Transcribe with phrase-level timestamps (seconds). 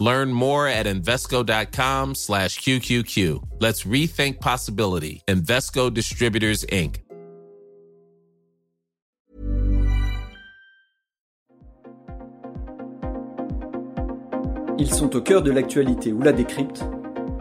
[0.00, 3.60] Learn more at Invesco.com slash QQQ.
[3.60, 5.22] Let's rethink possibility.
[5.28, 7.04] Invesco Distributors, Inc.
[14.78, 16.82] Ils sont au cœur de l'actualité ou la décrypte.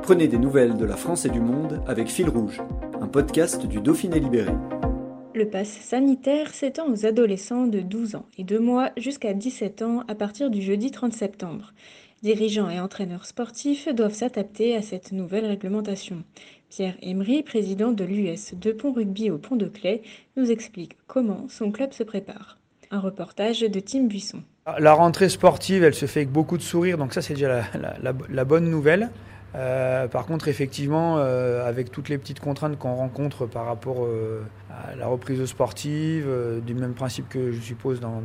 [0.03, 2.61] Prenez des nouvelles de la France et du monde avec Fil Rouge,
[2.99, 4.51] un podcast du Dauphiné Libéré.
[5.33, 10.03] Le pass sanitaire s'étend aux adolescents de 12 ans et 2 mois jusqu'à 17 ans
[10.09, 11.71] à partir du jeudi 30 septembre.
[12.21, 16.23] Dirigeants et entraîneurs sportifs doivent s'adapter à cette nouvelle réglementation.
[16.69, 20.01] Pierre Emery, président de l'US de Pont Rugby au Pont de Clay,
[20.35, 22.57] nous explique comment son club se prépare.
[22.91, 24.43] Un reportage de Tim Buisson.
[24.79, 27.63] La rentrée sportive, elle se fait avec beaucoup de sourires, donc ça c'est déjà
[28.29, 29.11] la, bonne nouvelle.
[29.55, 34.43] Euh, par contre, effectivement, euh, avec toutes les petites contraintes qu'on rencontre par rapport euh,
[34.69, 36.27] à la reprise sportive,
[36.65, 38.21] du même principe que je suppose dans,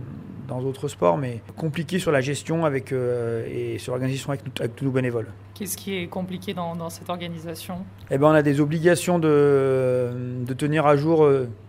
[0.61, 4.91] d'autres sports, mais compliqué sur la gestion avec, et sur l'organisation avec, avec, tous nos
[4.91, 5.28] bénévoles.
[5.55, 7.78] Qu'est-ce qui est compliqué dans, cette organisation?
[8.11, 10.11] Eh ben, On a des obligations de,
[10.45, 11.27] de tenir à jour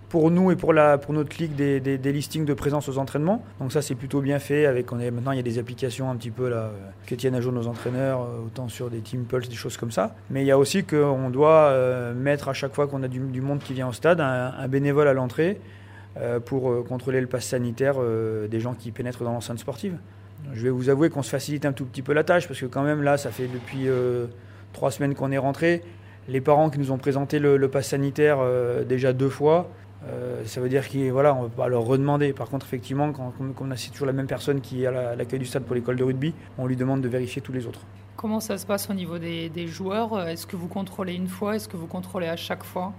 [0.09, 3.43] pour nous et pour, la, pour notre ligue des, des, listings de présence aux entraînements.
[3.59, 4.65] Donc ça c'est plutôt bien fait.
[4.65, 6.71] Avec, on est, maintenant il y a des applications un petit peu là, euh,
[7.05, 9.91] qui tiennent à jour nos entraîneurs, euh, autant sur des Team Pulse, des choses comme
[9.91, 10.15] ça.
[10.29, 13.19] Mais il y a aussi qu'on doit euh, mettre à chaque fois qu'on a du,
[13.41, 15.59] monde qui vient au stade un, bénévole à l'entrée
[16.45, 17.95] pour contrôler le pass sanitaire
[18.49, 19.97] des gens qui pénètrent dans l'enceinte sportive.
[20.53, 22.65] Je vais vous avouer qu'on se facilite un tout petit peu la tâche parce que
[22.65, 23.87] quand même là ça fait depuis
[24.71, 25.83] trois semaines qu'on est rentré.
[26.29, 28.39] Les parents qui nous ont présenté le, le pass sanitaire
[28.87, 29.69] déjà deux fois,
[30.07, 32.33] euh, ça veut dire qu'on voilà, on va pas leur redemander.
[32.33, 35.45] Par contre, effectivement, quand, on a toujours la même personne qui est à l'accueil du
[35.45, 37.81] stade pour l'école de rugby, on lui demande de vérifier tous les autres.
[38.15, 40.27] Comment ça se passe au niveau des, joueurs?
[40.27, 41.55] Est-ce que vous contrôlez une fois?
[41.55, 42.94] Est-ce que vous contrôlez à chaque fois?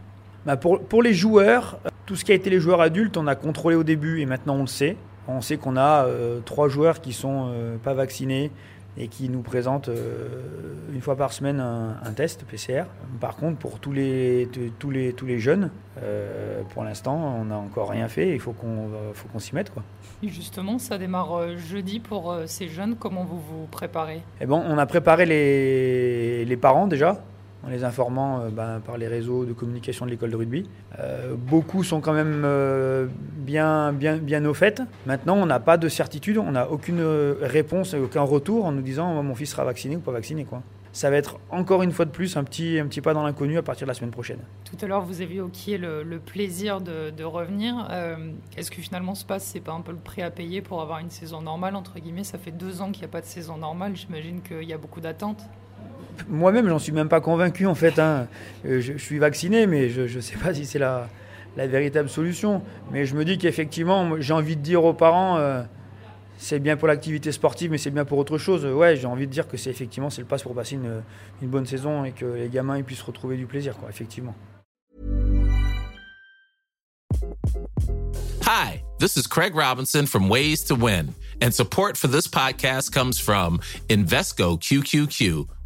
[0.44, 3.34] Bah pour, pour, les joueurs, tout ce qui a été les joueurs adultes, on a
[3.34, 4.96] contrôlé au début et maintenant on le sait.
[5.28, 8.52] On sait qu'on a euh, trois joueurs qui sont euh, pas vaccinés
[8.98, 10.28] et qui nous présente euh,
[10.92, 12.84] une fois par semaine un, test PCR.
[13.20, 14.48] Par contre, pour tous les,
[14.78, 15.70] tous les, tous les jeunes,
[16.02, 18.32] euh, pour l'instant, on n'a encore rien fait.
[18.32, 19.70] Il faut qu'on faut qu'on s'y mette.
[19.70, 19.82] Quoi.
[20.22, 22.96] Et justement, ça démarre euh, jeudi pour ces jeunes.
[22.96, 24.22] Comment vous vous préparez?
[24.40, 27.22] Eh bon, On a préparé les, les parents déjà
[27.66, 30.68] en les informant euh, ben, par les réseaux de communication de l'école de rugby.
[30.98, 33.06] Euh, beaucoup sont quand même euh,
[33.36, 34.82] bien, bien, bien au fait.
[35.06, 37.02] Maintenant, on n'a pas de certitude, on n'a aucune
[37.40, 40.46] réponse, aucun retour en nous disant mon fils sera vacciné ou pas vacciné.
[40.92, 43.58] Ça va être encore une fois de plus un petit, un petit pas dans l'inconnu
[43.58, 44.38] à partir de la semaine prochaine.
[44.64, 47.88] Tout à l'heure, vous avez évoqué le, le plaisir de, de revenir.
[48.56, 51.00] Est-ce que finalement ce passe, c'est pas un peu le prix à payer pour avoir
[51.00, 52.24] une saison normale entre guillemets?
[52.24, 53.94] Ça fait deux ans qu'il n'y a pas de saison normale.
[53.94, 55.42] J'imagine qu'il y a beaucoup d'attentes
[56.28, 57.98] moi-même, j'en suis même pas convaincu en fait.
[57.98, 58.28] Hein.
[58.64, 61.08] Euh, je, suis vacciné, mais je ne sais pas si c'est la,
[61.56, 62.62] véritable solution.
[62.90, 65.62] Mais je me dis qu'effectivement, j'ai envie de dire aux parents, euh,
[66.38, 68.64] c'est bien pour l'activité sportive, mais c'est bien pour autre chose.
[68.66, 71.66] Ouais, j'ai envie de dire que c'est effectivement c'est le passe pour passer une, bonne
[71.66, 74.34] saison et que les gamins ils puissent retrouver du plaisir, quoi, effectivement.
[78.42, 83.18] Hi, this is Craig Robinson from Ways to Win, and support for this podcast comes
[83.18, 85.55] from Invesco QQQ.